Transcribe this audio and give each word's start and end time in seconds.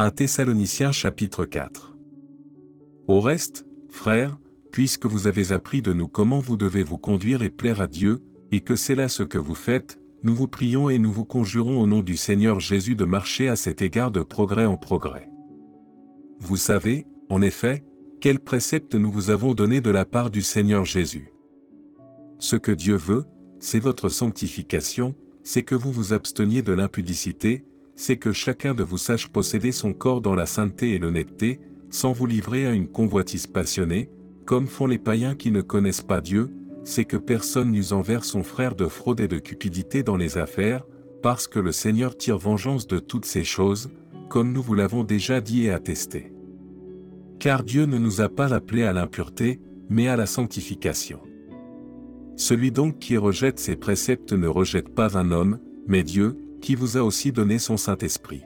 1 0.00 0.12
Thessaloniciens 0.12 0.92
chapitre 0.92 1.44
4. 1.44 1.96
Au 3.08 3.20
reste, 3.20 3.66
frères, 3.88 4.38
puisque 4.70 5.06
vous 5.06 5.26
avez 5.26 5.50
appris 5.50 5.82
de 5.82 5.92
nous 5.92 6.06
comment 6.06 6.38
vous 6.38 6.56
devez 6.56 6.84
vous 6.84 6.98
conduire 6.98 7.42
et 7.42 7.50
plaire 7.50 7.80
à 7.80 7.88
Dieu, 7.88 8.22
et 8.52 8.60
que 8.60 8.76
c'est 8.76 8.94
là 8.94 9.08
ce 9.08 9.24
que 9.24 9.38
vous 9.38 9.56
faites, 9.56 9.98
nous 10.22 10.36
vous 10.36 10.46
prions 10.46 10.88
et 10.88 11.00
nous 11.00 11.10
vous 11.10 11.24
conjurons 11.24 11.80
au 11.80 11.88
nom 11.88 12.02
du 12.02 12.16
Seigneur 12.16 12.60
Jésus 12.60 12.94
de 12.94 13.04
marcher 13.04 13.48
à 13.48 13.56
cet 13.56 13.82
égard 13.82 14.12
de 14.12 14.20
progrès 14.20 14.66
en 14.66 14.76
progrès. 14.76 15.28
Vous 16.38 16.56
savez, 16.56 17.04
en 17.28 17.42
effet, 17.42 17.82
quels 18.20 18.38
préceptes 18.38 18.94
nous 18.94 19.10
vous 19.10 19.30
avons 19.30 19.52
donnés 19.52 19.80
de 19.80 19.90
la 19.90 20.04
part 20.04 20.30
du 20.30 20.42
Seigneur 20.42 20.84
Jésus. 20.84 21.32
Ce 22.38 22.54
que 22.54 22.70
Dieu 22.70 22.94
veut, 22.94 23.24
c'est 23.58 23.80
votre 23.80 24.10
sanctification, 24.10 25.16
c'est 25.42 25.64
que 25.64 25.74
vous 25.74 25.90
vous 25.90 26.12
absteniez 26.12 26.62
de 26.62 26.72
l'impudicité, 26.72 27.64
c'est 27.98 28.16
que 28.16 28.32
chacun 28.32 28.74
de 28.74 28.84
vous 28.84 28.96
sache 28.96 29.26
posséder 29.26 29.72
son 29.72 29.92
corps 29.92 30.20
dans 30.20 30.36
la 30.36 30.46
sainteté 30.46 30.94
et 30.94 31.00
l'honnêteté, 31.00 31.58
sans 31.90 32.12
vous 32.12 32.26
livrer 32.26 32.64
à 32.64 32.70
une 32.70 32.86
convoitise 32.86 33.48
passionnée, 33.48 34.08
comme 34.46 34.68
font 34.68 34.86
les 34.86 34.98
païens 34.98 35.34
qui 35.34 35.50
ne 35.50 35.62
connaissent 35.62 36.02
pas 36.02 36.20
Dieu, 36.20 36.54
c'est 36.84 37.04
que 37.04 37.16
personne 37.16 37.72
n'use 37.72 37.92
envers 37.92 38.24
son 38.24 38.44
frère 38.44 38.76
de 38.76 38.86
fraude 38.86 39.18
et 39.18 39.26
de 39.26 39.40
cupidité 39.40 40.04
dans 40.04 40.16
les 40.16 40.38
affaires, 40.38 40.86
parce 41.24 41.48
que 41.48 41.58
le 41.58 41.72
Seigneur 41.72 42.16
tire 42.16 42.38
vengeance 42.38 42.86
de 42.86 43.00
toutes 43.00 43.26
ces 43.26 43.42
choses, 43.42 43.90
comme 44.28 44.52
nous 44.52 44.62
vous 44.62 44.74
l'avons 44.74 45.02
déjà 45.02 45.40
dit 45.40 45.64
et 45.64 45.72
attesté. 45.72 46.32
Car 47.40 47.64
Dieu 47.64 47.84
ne 47.86 47.98
nous 47.98 48.20
a 48.20 48.28
pas 48.28 48.54
appelés 48.54 48.84
à 48.84 48.92
l'impureté, 48.92 49.60
mais 49.90 50.06
à 50.06 50.16
la 50.16 50.26
sanctification. 50.26 51.18
Celui 52.36 52.70
donc 52.70 53.00
qui 53.00 53.16
rejette 53.16 53.58
ses 53.58 53.74
préceptes 53.74 54.32
ne 54.32 54.46
rejette 54.46 54.94
pas 54.94 55.18
un 55.18 55.32
homme, 55.32 55.58
mais 55.88 56.04
Dieu, 56.04 56.38
qui 56.60 56.74
vous 56.74 56.96
a 56.96 57.02
aussi 57.02 57.32
donné 57.32 57.58
son 57.58 57.76
Saint-Esprit. 57.76 58.42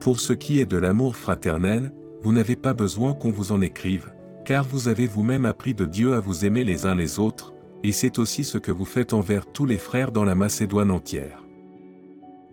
Pour 0.00 0.20
ce 0.20 0.32
qui 0.32 0.60
est 0.60 0.66
de 0.66 0.76
l'amour 0.76 1.16
fraternel, 1.16 1.92
vous 2.22 2.32
n'avez 2.32 2.56
pas 2.56 2.74
besoin 2.74 3.14
qu'on 3.14 3.30
vous 3.30 3.52
en 3.52 3.60
écrive, 3.60 4.12
car 4.44 4.64
vous 4.64 4.88
avez 4.88 5.06
vous-même 5.06 5.44
appris 5.44 5.74
de 5.74 5.84
Dieu 5.84 6.14
à 6.14 6.20
vous 6.20 6.44
aimer 6.44 6.64
les 6.64 6.86
uns 6.86 6.94
les 6.94 7.18
autres, 7.18 7.52
et 7.84 7.92
c'est 7.92 8.18
aussi 8.18 8.44
ce 8.44 8.58
que 8.58 8.72
vous 8.72 8.84
faites 8.84 9.12
envers 9.12 9.46
tous 9.46 9.66
les 9.66 9.78
frères 9.78 10.12
dans 10.12 10.24
la 10.24 10.34
Macédoine 10.34 10.90
entière. 10.90 11.44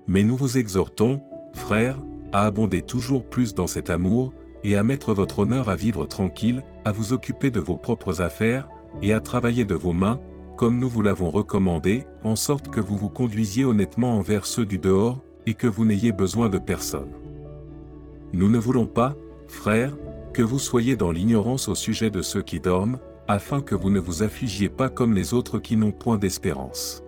Mais 0.08 0.23
nous 0.23 0.36
vous 0.36 0.58
exhortons, 0.58 1.22
frères, 1.53 2.00
à 2.31 2.45
abonder 2.45 2.81
toujours 2.81 3.23
plus 3.23 3.53
dans 3.53 3.67
cet 3.67 3.89
amour, 3.89 4.34
et 4.63 4.75
à 4.75 4.84
mettre 4.84 5.13
votre 5.13 5.39
honneur 5.39 5.69
à 5.69 5.75
vivre 5.75 6.06
tranquille, 6.06 6.63
à 6.86 6.91
vous 6.91 7.13
occuper 7.13 7.50
de 7.52 7.59
vos 7.59 7.78
propres 7.78 8.22
affaires, 8.22 8.67
et 9.02 9.13
à 9.13 9.19
travailler 9.19 9.66
de 9.66 9.75
vos 9.75 9.94
mains, 9.94 10.19
comme 10.60 10.78
nous 10.78 10.90
vous 10.90 11.02
l'avons 11.02 11.30
recommandé, 11.30 12.06
en 12.22 12.36
sorte 12.36 12.68
que 12.68 12.82
vous 12.82 12.98
vous 12.98 13.08
conduisiez 13.08 13.64
honnêtement 13.64 14.18
envers 14.18 14.46
ceux 14.46 14.66
du 14.66 14.78
dehors, 14.78 15.24
et 15.46 15.54
que 15.54 15.68
vous 15.68 15.86
n'ayez 15.86 16.12
besoin 16.12 16.50
de 16.50 16.58
personne. 16.58 17.14
Nous 18.34 18.50
ne 18.50 18.58
voulons 18.58 18.86
pas, 18.86 19.16
frères, 19.48 19.96
que 20.34 20.42
vous 20.42 20.60
soyez 20.60 20.98
dans 20.98 21.14
l'ignorance 21.14 21.70
au 21.70 21.76
sujet 21.76 22.10
de 22.10 22.22
ceux 22.22 22.42
qui 22.42 22.60
dorment, 22.60 23.00
afin 23.30 23.62
que 23.62 23.74
vous 23.74 23.90
ne 23.90 24.02
vous 24.02 24.22
affligiez 24.22 24.68
pas 24.68 24.90
comme 24.90 25.14
les 25.14 25.34
autres 25.34 25.60
qui 25.60 25.78
n'ont 25.78 25.94
point 25.94 26.18
d'espérance. 26.18 27.04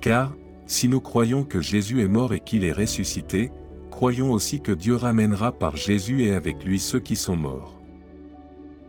Car, 0.00 0.34
si 0.64 0.88
nous 0.88 1.02
croyons 1.02 1.44
que 1.44 1.60
Jésus 1.60 2.00
est 2.00 2.08
mort 2.08 2.32
et 2.32 2.40
qu'il 2.40 2.64
est 2.64 2.72
ressuscité, 2.72 3.52
croyons 3.90 4.32
aussi 4.32 4.62
que 4.62 4.72
Dieu 4.72 4.96
ramènera 4.96 5.52
par 5.52 5.76
Jésus 5.76 6.22
et 6.22 6.32
avec 6.32 6.64
lui 6.64 6.78
ceux 6.78 7.00
qui 7.00 7.14
sont 7.14 7.36
morts. 7.36 7.78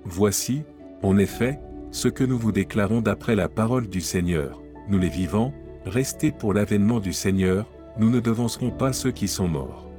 Voici, 0.05 0.61
en 1.03 1.17
effet, 1.17 1.59
ce 1.91 2.07
que 2.07 2.23
nous 2.23 2.37
vous 2.37 2.51
déclarons 2.51 3.01
d'après 3.01 3.35
la 3.35 3.49
parole 3.49 3.87
du 3.87 4.01
Seigneur, 4.01 4.61
nous 4.87 4.99
les 4.99 5.09
vivants, 5.09 5.53
restez 5.85 6.31
pour 6.31 6.53
l'avènement 6.53 6.99
du 6.99 7.13
Seigneur, 7.13 7.67
nous 7.97 8.09
ne 8.09 8.19
devancerons 8.19 8.71
pas 8.71 8.93
ceux 8.93 9.11
qui 9.11 9.27
sont 9.27 9.47
morts. 9.47 9.89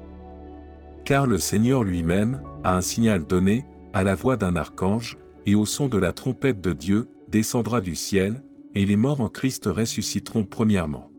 Car 1.05 1.27
le 1.27 1.39
Seigneur 1.39 1.83
lui-même, 1.83 2.43
a 2.63 2.77
un 2.77 2.81
signal 2.81 3.27
donné, 3.27 3.65
à 3.93 4.05
la 4.05 4.15
voix 4.15 4.37
d'un 4.37 4.55
archange, 4.57 5.19
et 5.47 5.55
au 5.55 5.67
son 5.67 5.89
de 5.89 5.99
la 5.99 6.13
trompette 6.13 6.61
de 6.61 6.73
Dieu, 6.73 7.09
descendra 7.29 7.81
du 7.81 7.97
ciel, 7.97 8.43
et 8.75 8.87
les 8.87 8.97
morts 8.97 9.21
en 9.21 9.29
Christ 9.29 9.67
ressusciteront 9.67 10.45
premièrement. 10.45 11.11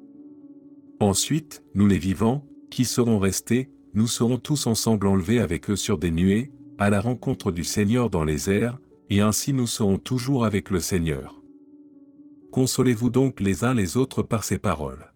Ensuite, 0.99 1.63
nous 1.73 1.87
les 1.87 1.97
vivants, 1.97 2.45
qui 2.69 2.85
serons 2.85 3.19
restés, 3.19 3.69
nous 3.93 4.07
serons 4.07 4.37
tous 4.37 4.67
ensemble 4.67 5.07
enlevés 5.07 5.39
avec 5.39 5.69
eux 5.69 5.75
sur 5.75 5.97
des 5.97 6.11
nuées, 6.11 6.51
à 6.77 6.89
la 6.89 7.01
rencontre 7.01 7.51
du 7.51 7.63
Seigneur 7.63 8.09
dans 8.09 8.23
les 8.23 8.49
airs, 8.49 8.79
et 9.11 9.19
ainsi 9.19 9.51
nous 9.51 9.67
serons 9.67 9.97
toujours 9.97 10.45
avec 10.45 10.69
le 10.69 10.79
Seigneur. 10.79 11.43
Consolez-vous 12.53 13.09
donc 13.09 13.41
les 13.41 13.65
uns 13.65 13.73
les 13.73 13.97
autres 13.97 14.23
par 14.23 14.45
ces 14.45 14.57
paroles. 14.57 15.10